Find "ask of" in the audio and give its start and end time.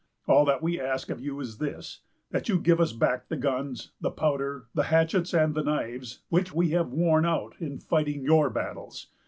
0.81-1.21